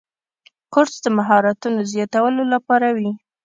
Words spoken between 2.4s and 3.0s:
لپاره